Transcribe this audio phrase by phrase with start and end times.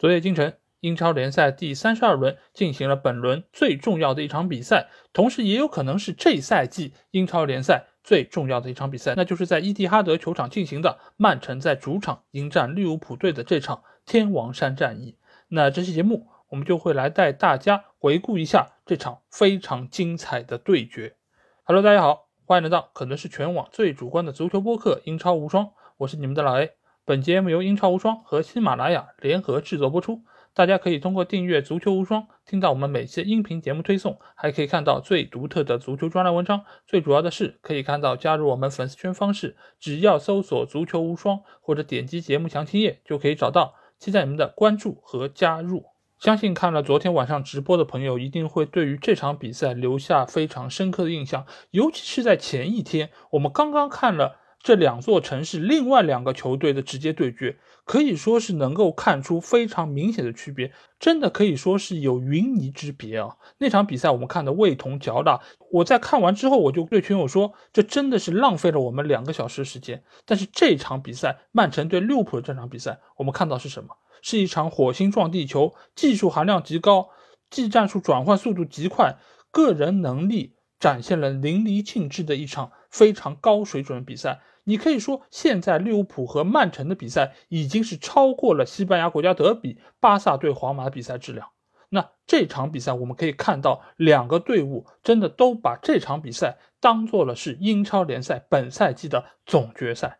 [0.00, 15.18] 昨夜今晨，英超联赛第三十二轮进行了本轮最重要的一场比赛，同时也有可能是这赛季英超联赛最重要的一场比赛，那就是在伊蒂哈德球场进行的曼城在主场迎战利物浦队的这场天王山战役。
[15.48, 21.16] 那这期节目我们就会来带大家回顾一下这场非常精彩的对决。
[21.64, 25.66] Hello，大家好，欢迎来到可能是全网最主观的足球播客《英超无双》，
[25.98, 26.79] 我是你们的老 A。
[27.10, 30.22] 本节目由英超无双和喜马拉雅联合制作播出。
[30.54, 36.64] 大家可以通过订阅“足球无双”听到我们每期音频节目推送，还可以看到最独特的足球专栏文章。
[36.86, 43.74] 最主要的是，可以看到加入我们粉丝圈方式，只要搜索“足球无双”或者点击节目详情页就可以找到。
[43.98, 45.86] 期待你们的关注和加入。
[46.16, 54.36] 相信看了昨天晚上直播的朋友，一定会对于这场比赛留下非常深刻的印象，尤其是在前一天，我们刚刚看了。
[54.62, 63.36] 这两座城市另外两个球队的直接对决，可以说是能够看出非常明显的区别，真的可以说是有云泥之别啊！
[63.58, 70.04] 那场比赛我们看的味同嚼蜡，我在看完之后我就对群友说，这真的是浪费了我们两个小时时间。
[70.26, 73.96] 但是这场比赛，曼城对利物浦的这场比赛，我们看到是什么？
[74.20, 77.08] 是一场火星撞地球，技术含量极高，
[77.48, 79.16] 技战术转换速度极快，
[79.50, 84.40] 个人能力展现了淋漓尽致的一场非常高水准的比赛。
[84.64, 91.48] 你可以说，现在利物浦和曼城的比赛已经是超过了西班牙国家德比、巴萨对皇马的比赛质量。
[91.88, 100.18] 那这场比赛我们可以看到，两个队伍真的都把这场比赛当做了是英超联赛本赛季的总决赛。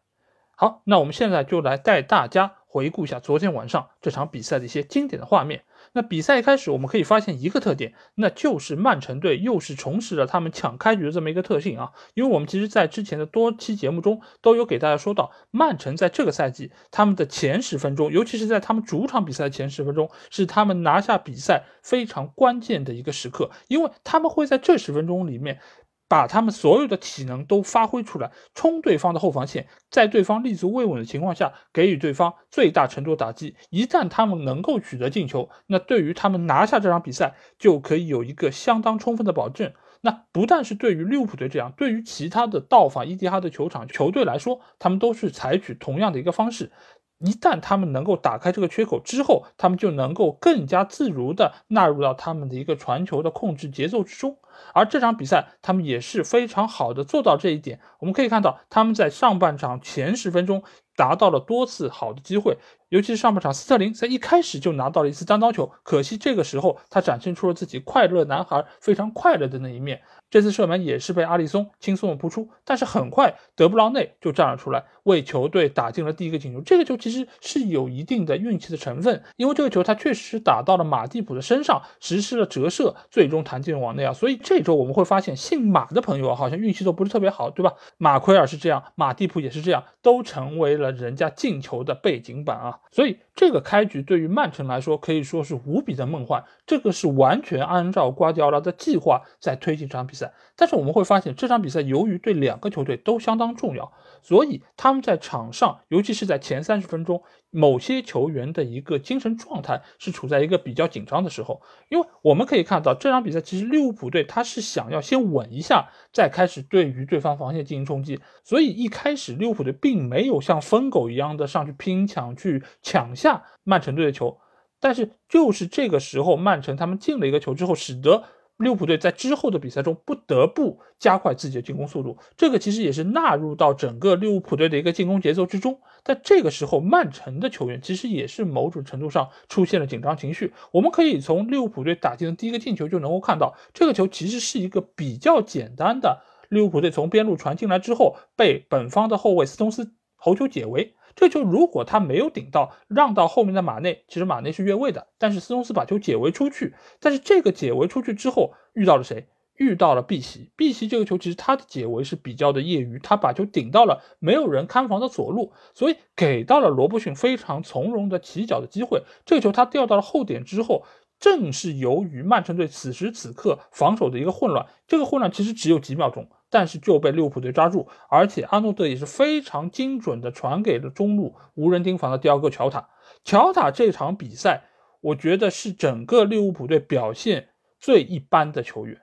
[0.56, 5.62] 好，那我们现在就来带大家回顾一下昨天晚上这场比赛的一些经典的画面。
[5.92, 11.90] 那比赛一开始，我们可以发现一个特点，那就是曼城队又是重拾了他们抢开局的这么一个特性啊。
[12.14, 25.60] 因为我们其实在之前的多期节目中都有给大家说到，曼城在这个赛季他们的前十分钟，尤其是在他们主场比赛的前十分钟，是他们拿下比赛非常关键的一个时刻，因为他们会在这十分钟里面。
[26.10, 33.54] 把他们所有的体能都发挥出来，冲对方的后防线，在对方立足未稳的情况下，给予对方最大程度打击。
[33.70, 39.72] 一旦他们能够取得进球，那对于他们拿下这场比赛就可以有一个相当充分的保证。
[40.00, 46.72] 那不但是对于利物浦队这样，对于其他的到访伊蒂哈德球场球队来说，他们都是采取同样的一个方式。
[47.20, 54.38] 一旦他们能够打开这个缺口之后，他们就能够更加自如地纳入到他们的一个传球的控制节奏之中。
[54.74, 57.80] 而这场比赛，他们也是非常好的做到这一点。
[57.98, 60.62] 我们可以看到，他们在上半场前十分钟
[60.96, 62.58] 达到了多次好的机会，
[62.88, 70.02] 尤其是上半场，斯特林在一开始就拿到了一次单刀球，可惜这个时候他展现出了自己快乐男孩非常快乐的那一面。
[70.28, 76.60] 这次射门也是被阿里松轻松的扑出，但是很快德布劳内就站了出来，为球队打进了第一个进球。
[76.60, 84.12] 这个球其实是有一定的运气的成分，因为这个球它确实打到了马蒂普的身上，实施了折射，最终弹进了网内啊。
[84.12, 87.74] 所以这周我们会发现，姓马的朋友好像运气都不是特别好，对吧？
[87.98, 92.78] 马奎尔是这样，马蒂普也是这样，都成为了人家进球的背景板啊。
[92.92, 100.32] 所以这个开局对于曼城来说可以说是无比的梦幻，这个是完全按照瓜迪奥拉的计划在推进这场比赛。
[100.56, 103.90] 但是我们会发现，这场比赛由于对两个球队都相当重要，
[104.22, 111.62] 所以他们在场上，尤其是在前三十分钟，某些球员的一个精神状态是处在一个比较紧张的时候。
[111.88, 124.38] 因为我们可以看到，这场比赛其实利物浦队他是想要先稳一下，再开始对于对方防线进行冲击，所以一开始利物浦队并没有像疯狗一样的上去拼抢去抢下曼城队的球。
[124.78, 128.24] 但是就是这个时候，曼城他们进了一个球之后，使得。
[128.60, 135.80] 利物浦队在之后的比赛中不得不加快自己的进攻速度，这个其实也是纳入到整个利物浦队的一个进攻节奏之中。
[136.04, 140.52] 在这个时候，曼城的球员其实也是某种程度上出现了紧张情绪。
[140.72, 150.94] 我们可以从利物浦队打进的第一个进球就能够看到，这个球其实是一个比较简单的，利物浦队从边路传进来之后，被本方的后卫斯通斯头球解围。
[151.20, 156.72] 这球如果他没有顶到，让到后面的马内，其实马内是越位的，但是斯通斯把球解围出去。
[156.98, 159.28] 但是这个解围出去之后，遇到了谁？
[159.56, 160.50] 遇到了碧玺。
[160.56, 169.02] 碧玺这个球其实他的解围是比较的业余，他把球顶到了没有人看防的左路，所以给到了罗伯逊非常从容的起脚的机会。
[169.26, 170.86] 这个球他掉到了后点之后，
[171.20, 176.28] 正是由于曼城队此时此刻防守的一个混乱，这个混乱其实只有几秒钟。
[176.52, 182.88] 但是就被利物浦队抓住，而且阿诺德也是非常精准的传给了中路无人盯防的第二个乔塔。
[183.22, 184.64] 乔塔这场比赛，
[185.00, 189.00] 我觉得是整个利物浦队表现最一般的球员。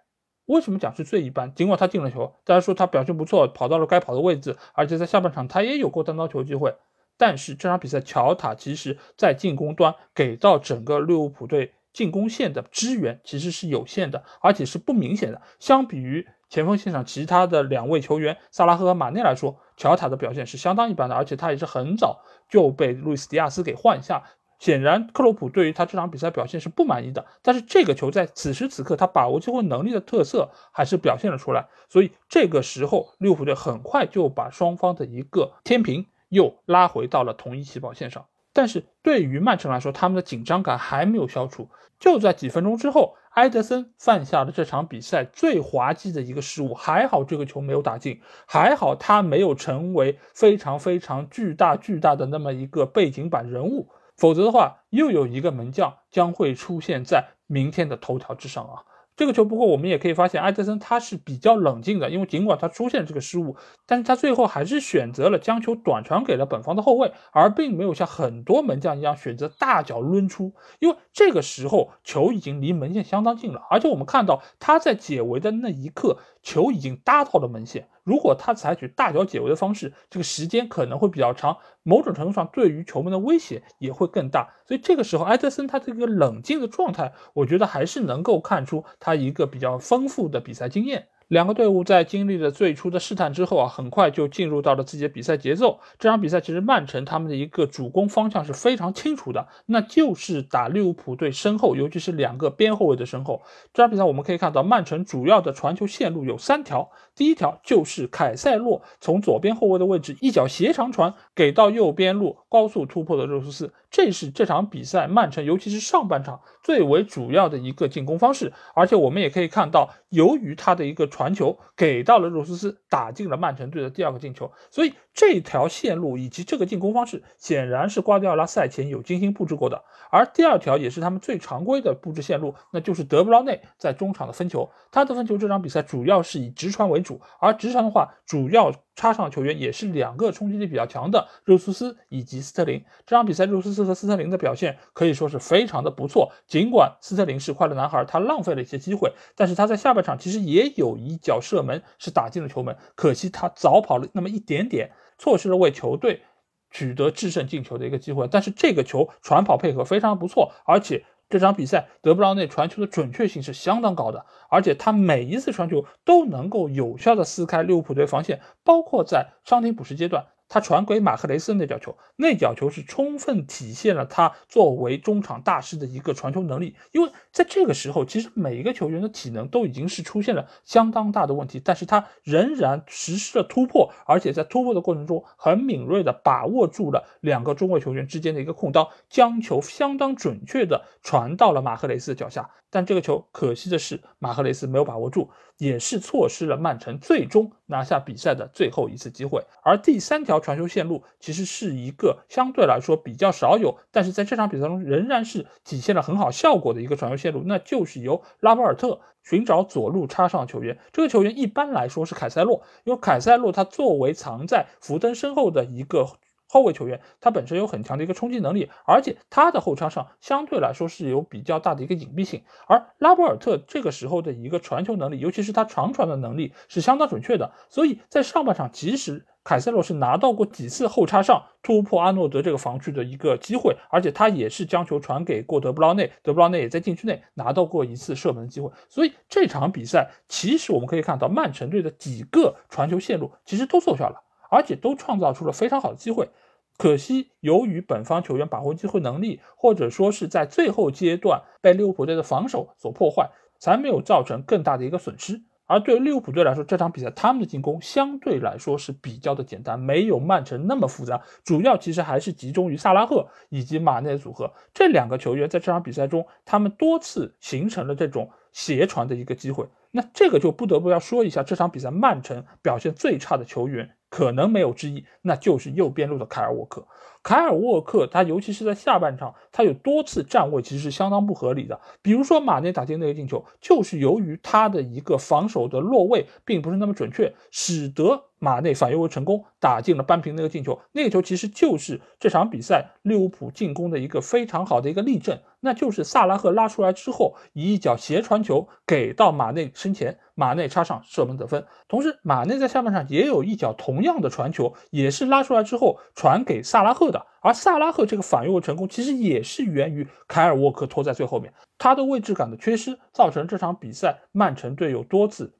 [0.47, 1.53] 为什么讲是最一般？
[1.53, 6.75] 尽管他进了球，大家说他表现不错，跑到了该跑的位置，而且在下半场他也有过单刀球机会，
[7.17, 15.41] 但是这场比赛乔塔其实在进攻端给到整个利物浦队进攻线的支援其实是有限的，而且是不明显的。
[15.57, 24.21] 相比于前锋线上其他的两位球员萨拉赫和马内来说，乔塔的表现是相当一般的，而且他也是很早就被路易斯迪亚斯给换下。
[24.59, 27.25] 显然，克洛普对于他这场比赛表现是不满意的。
[27.41, 31.67] 但是这个球在此时此刻，他把握机会能力的特色还是表现了出来。
[31.89, 38.27] 所以这个时候，利物浦队很快就把双方的一个天平又拉回到了同一起跑线上。
[38.57, 41.69] 但是对于曼城来说，他们的紧张感还没有消除。
[41.99, 46.73] 就在几分钟之后，埃德森犯下了这场比赛最滑稽的一个失误。
[46.73, 53.89] 还好这个球没有打进，还好他没有成为非常非常巨大巨大的那么一个背景板人物。
[54.15, 58.81] 否则的话，又有一个门将将会出现在明天的头条之上啊！
[59.17, 63.55] 这个球，不过我们也可以发现，埃德森他是比较冷静的，因为尽管他出现这个失误，
[63.87, 77.89] 但是他最后还是选择了将球短传给了本方的后卫，而并没有像很多门将一样选择大脚抡出，因为这个时候球已经离门线相当近了，而且我们看到他在解围的那一刻，球已经搭到了门线。
[78.07, 84.47] 如果他采取大脚解围的方式，这个时间可能会比较长，某种程度上对于球门的威胁也会更大。
[84.65, 91.09] 所以这个时候，埃德森他这个冷静的状态，我觉得还是能够看出他一个比较丰富的比赛经验。
[91.27, 95.81] 两个队伍在经历了最初的试探之后啊，很快就进入到了自己的比赛节奏。
[95.99, 103.41] 这场比赛其实曼城他们的一个主攻方向是非常清楚的，那就是打利物浦队身后，尤其是两个边后卫的身后。
[103.73, 106.89] 这场比赛我们可以看到，曼城主要的传球线路有三条。
[107.13, 118.53] 第一条就是凯塞洛从左边后卫的位置一脚斜长传给到右边路高速突破的热苏斯，这是这场比赛曼城尤其是上半场最为主要的一个进攻方式。
[118.75, 129.83] 而且我们也可以看到，由于他的一个传球给到了热苏斯，打进了曼城队的第二个进球，所以这条线路以及这个进攻方式显然是瓜迪奥拉赛前有精心布置过的。
[130.11, 137.07] 而第二条也是他们最常规的布置线路，那就是德布劳内在中场的分球，他的分球这场比赛主要是以直传为主。
[137.07, 142.83] 主，而直传的话，主要插上球员也是两个冲击力比较强的热苏斯以及斯特林。
[143.05, 146.33] 这场比赛，热苏斯和斯特林的表现可以说是非常的不错。
[146.47, 156.23] 尽管斯特林是快乐男孩，他浪费了一些机会，但是他在下半场其实也有一脚射门是打进了球门，可惜他早跑了那么一点点，错失了为球队
[156.71, 158.27] 取得制胜进球的一个机会。
[158.27, 161.05] 但是这个球传跑配合非常不错，而且。
[161.29, 170.27] 这场比赛，德布劳内传球的准确性是相当高的，而且他每一次传球都能够有效的撕开利物浦队防线，包括在伤停补时阶段。
[170.49, 176.75] 他传给马克雷斯那脚球，那脚球是充分体现了他作为中场大师的一个传球能力。
[176.91, 192.49] 因为在这个时候，其实每一个球员的体能都已经是出现了相当大的问题，但是他仍然实施了突破，而且在突破的过程中很敏锐的把握住了两个中卫球员之间的一个空当，将球相当准确的传到了马克雷斯的脚下。
[192.69, 199.41] 但这个球可惜的是，马赫雷斯没有把握住，也是错失了曼城最终拿下比赛的最后一次机会。
[199.63, 210.77] 而第三条传球线路其实是一个相对来说比较少有，但是在这场比赛中仍然是体现了很好效果的一个传球线路，那就是由拉波尔特寻找左路插上球员。
[210.91, 216.07] 这个球员一般来说是凯塞洛，因为凯塞洛他作为藏在福登身后的一个。
[216.47, 222.43] 后卫球员，他本身有很强的一个冲击能力，而且他的后插上相对来说是有比较大的一个隐蔽性。
[222.67, 227.51] 而拉波尔特这个时候的一个传球能力，尤其是他长传的能力是相当准确的。
[227.69, 238.69] 所以在上半场，即使凯塞洛是拿到过几次后插上突破阿诺德这个防区的一个机会，而且他也是将球传给过德布劳内，德布劳内也在禁区内拿到过一次射门的机会。
[238.89, 244.23] 所以这场比赛，其实我们可以看到曼城队的几个传球线路其实都奏效了。
[244.49, 246.29] 而且都创造出了非常好的机会，
[246.77, 255.41] 可惜由于本方球员把握机会能力，或者说是在最后阶段被利物浦队的防守所破坏，才没有造成更大的一个损失。
[255.69, 269.67] 而对于利物浦队来说，这场比赛他们的进攻相对来说是比较的简单，没有曼城那么复杂，主要其实还是集中于萨拉赫以及马内组合这两个球员在这场比赛中，他们多次形成了这种斜传的一个机会。
[269.91, 273.96] 那这个就不得不要说一下这场比赛曼城表现最差的球员。
[274.09, 276.87] 可能没有之一，那就是右边路的凯尔沃克。
[277.23, 281.81] 凯尔沃克他尤其是在下半场，他有多次站位其实是相当不合理的。
[282.01, 290.79] 比如说马内打进那个进球，就是由于他的一个防守的落位并不是那么准确，使得马内反越位成功，打进了扳平那个进球。
[290.93, 300.17] 那个球其实就是这场比赛利物浦进攻的一个非常好的一个例证，那就是萨拉赫拉出来之后，以一脚斜传球给到马内身前。
[300.37, 301.65] 马内插上射门得分。
[301.87, 307.25] 同时，马内在下半场也有一脚同样的传球，也是拉出来之后传给萨拉赫的。
[307.41, 315.55] 而萨拉赫这个反越位成功，其实也是源于凯尔沃克拖在最后面，他的位置感的缺失，造成这场比赛曼城队有多次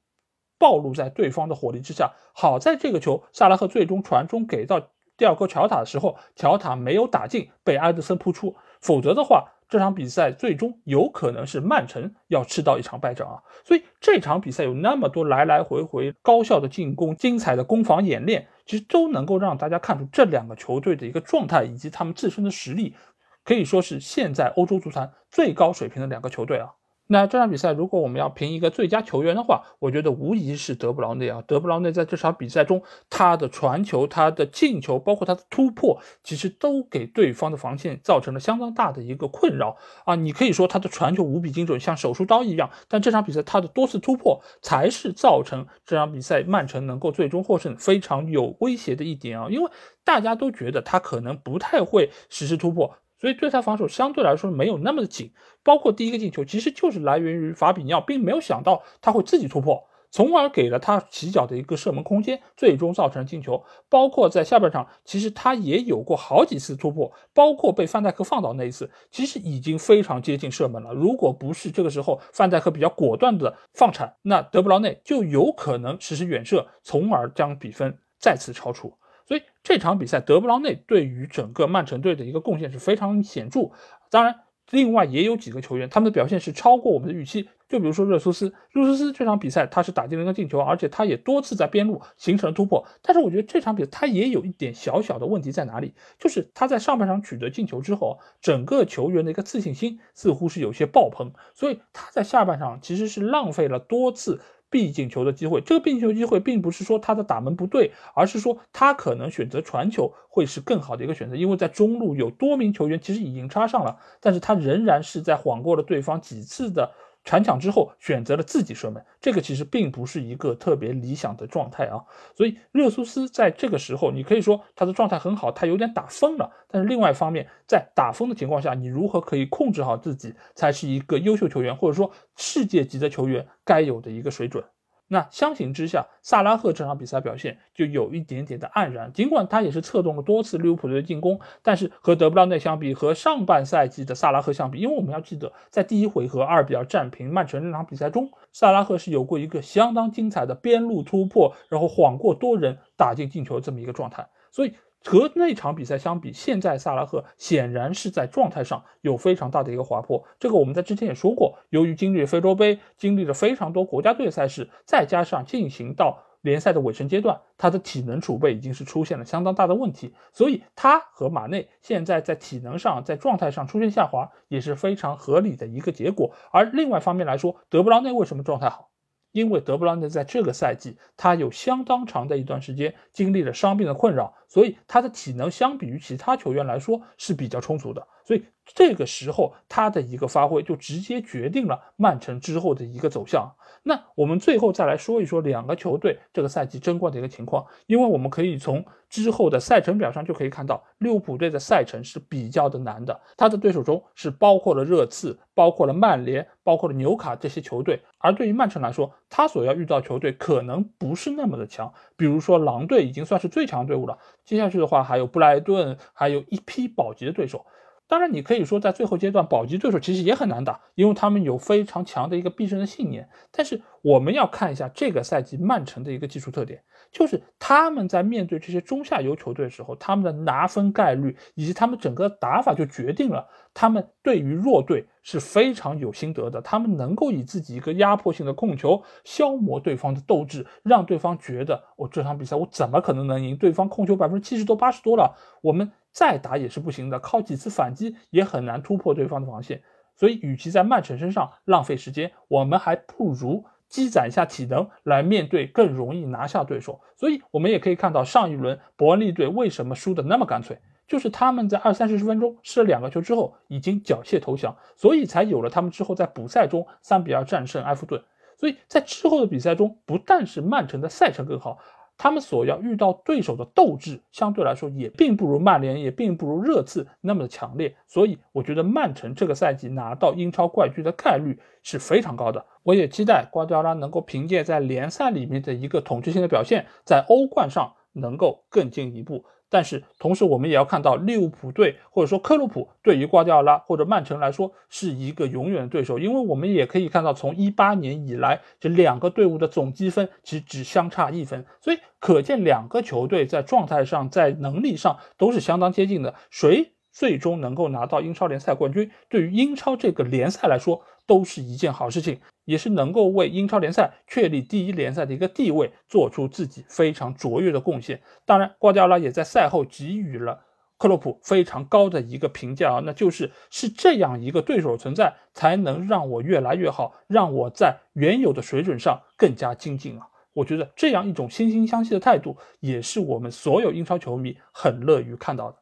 [0.60, 2.14] 暴露在对方的火力之下。
[2.34, 4.80] 好在这个球，萨拉赫最终传中给到
[5.18, 9.54] 第二个乔塔的时候，乔塔没有打进，被埃德森扑出，否则的话。
[9.70, 13.44] 这场比赛最终有可能是曼城要吃到一场败仗啊！
[13.66, 22.96] 所以这场比赛有那么多来来回回高效的进攻、精彩的攻防演练，其实都能够让大家看出这两个球队的一个状态以及他们自身的实力，
[23.44, 26.72] 可以说是现在欧洲足坛最高水平的两个球队啊。
[27.10, 31.42] 那这场比赛，如果我们要评一个最佳球员的话，我觉得无疑是德布劳内啊。
[31.48, 40.16] 德布劳内在这场比赛中，他的传球、他的进球，包括他的突破，其实都给对方的防线造成了相当大的一个困扰啊。
[40.16, 49.48] 你可以说他的传球无比精准，像手术刀一样，但这场比赛他的多次突破才是造成这场比赛曼城能够最终获胜非常有威胁的一点啊。
[49.50, 49.72] 因为
[50.04, 52.98] 大家都觉得他可能不太会实施突破。
[53.20, 55.32] 所以对他防守相对来说没有那么的紧，
[55.64, 63.64] 包括第一个进球其实就是来源于法比尼奥，并没有想到他会自己突破，从而给了他起脚的一个射门空间，最终造成了进球。
[63.90, 70.94] 包括在下半场，其实他也有过好几次突破，包括被范戴克放倒那一次，其实已经非常接近射门了。
[70.94, 78.94] 如果不是这个时候范戴克比较果断的放铲，那德布劳内就有可能实施远射，从而将比分再次超出。
[79.28, 83.72] 所以这场比赛，德布劳内对于整个曼城队的一个贡献是非常显著。
[84.10, 87.50] 当然，另外也有几个球员，他们的表现是超过我们的预期。
[87.68, 92.88] 就比如说热苏斯，热苏斯这场比赛他是打进了一个进球，而且他也多次在边路形成了突破。
[93.02, 104.40] 但是我觉得这场比赛他也有一点小小的问题在哪里，就是他在上半场取得进球之后，整个球员的一个自信心似乎是有些爆棚，所以他在下半场其实是浪费了多次。
[104.70, 116.92] 必进球的机会，这个必进球机会并不是说他的打门不对，而是说他可能选择传球会是更好的一个选择，因为在中路有多名球员其实已经插上了，但是他仍然是在晃过了对方几次的
[117.28, 122.00] 铲抢之后，选择了自己射门，这个其实并不是一个特别理想的状态啊。
[122.34, 134.64] 所以热苏斯在这个时候，你可以说他的状态很好，他有点打疯了，但是另外一方面，在打疯的情况下，你如何可以控制好自己，才是一个优秀球员或者说世界级的球员该有的一个水准。
[135.10, 139.14] 那相形之下，萨拉赫这场比赛表现就有一点点的黯然。
[139.14, 154.74] 尽管他也是策动了多次利物浦队的进攻，但是和德布劳内相比，和上半赛季的萨拉赫相比，因为我们要记得，在第一回合二比二战平曼城那场比赛中，萨拉赫是有过一个相当精彩的边路突破，然后晃过多人打进进球这么一个状态，所以。
[155.08, 160.22] 和那场比赛相比，现在萨拉赫显然是在状态上有非常大的一个滑坡。
[160.38, 170.14] 这个我们在之前也说过，由于经历非洲杯，经历了非常多国家队赛事，再加上进行到联赛的尾声阶段，他的体能储备已经是出现了相当大的问题。
[170.34, 176.34] 所以他和马内现在在体能上、在状态上出现下滑，也是非常合理的一个结果。
[176.52, 178.90] 而另外方面来说，德布劳内为什么状态好？
[179.34, 188.08] 因为德布劳内在这个赛季，他有相当长的一段时间经历了伤病的困扰，所以他的体能相比于其他球员来说是比较充足的。
[188.24, 193.56] 所以这个时候他的一个发挥就直接决定了曼城之后的一个走向。
[193.84, 217.66] 那我们最后再来说一说两个球队这个赛季争冠的一个情况，因为我们可以从之后的赛程表上就可以看到，利物浦队的赛程是比较的难的，他的对手中是包括了热刺、包括了曼联、包括了纽卡这些球队，而对于曼城来说，他所要遇到球队可能不是那么的强，比如说狼队已经算是最强队伍了，接下去的话还有布莱顿，还有一批保级的对手。
[218.08, 223.28] 当然，你可以说在最后阶段，保级对手其实也很难打，因为他们有非常强的一个必胜的信念。
[223.52, 236.62] 但是我们要看一下这个赛季曼城的一个技术特点，就是他们在面对这些中下游球队的时候，他们的拿分概率以及他们整个打法就决定了他们对于弱队是非常有心得的。
[236.62, 243.58] 他们能够以自己一个压迫性的控球消磨对方的斗志，让对方觉得我这场比赛我怎么可能能赢？
[243.58, 245.92] 对方控球百分之七十多、八十多了，我们。
[246.18, 249.84] 再打也是不行的，靠几次反击也很难突破对方的防线。
[250.16, 257.02] 所以，与其在曼城身上浪费时间，我们还不如积攒一下体能来面对，更容易拿下对手。
[257.16, 268.24] 所以，我们也可以看到上一轮伯恩利队为什么输的那么干脆，就是他们在二三十分钟失了两个球之后，已经缴械投降，所以才有了他们之后在补赛中三比二战胜埃弗顿。
[268.60, 271.78] 所以在之后的比赛中，不但是曼城的赛程更好。
[272.18, 277.96] 他们所要遇到对手的斗志，相对来说也并不如曼联，也并不如热刺那么的强烈。
[278.08, 282.66] 所以，我觉得曼城这个赛季拿到英超冠军的概率是非常高的。
[282.84, 289.46] 我也期待瓜迪奥拉能够凭借在联赛里面的一个统治性的表现，在欧冠上能够更进一步。
[289.70, 306.34] 但是同时，我们也要看到利物浦队或者说克洛普对于瓜迪奥拉或者曼城来说是一个永远的对手，因为我们也可以看到，从一八年以来，这两个队伍的总积分其实只相差一分，所以可见两个球队在状态上、在能力上都是相当接近的。
[306.50, 312.40] 谁最终能够拿到英超联赛冠军，对于英超这个联赛来说都是一件好事情。
[312.68, 318.22] 也是能够为英超联赛确立第一联赛的一个地位做出自己非常卓越的贡献。
[318.46, 320.66] 当然，瓜迪奥拉也在赛后给予了
[320.98, 330.28] 克洛普非常高的一个评价啊，那就是是这样一个对手存在，才能让我越来越好，让我在原有的水准上更加精进啊。
[330.54, 335.78] 我觉得这样一种惺惺相惜的态度，也是我们所有英超球迷很乐于看到的。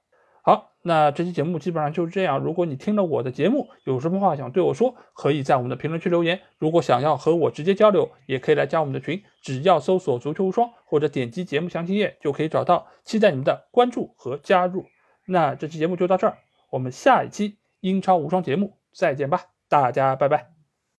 [0.46, 0.76] 好。
[0.88, 2.38] 那这期节目基本上就是这样。
[2.38, 6.42] 如果你听了我的节目，有什么话想对我说，可以在我们的评论区留言。
[6.60, 12.86] 如果想要和我直接交流，也可以来加我们的群，只要搜索“足球无双”或者点击节目详情页就可以找到。
[13.04, 14.86] 期待你们的关注和加入。
[15.26, 16.38] 那这期节目就到这儿，
[16.70, 20.55] 我们下一期英超无双节目再见吧，大家拜拜。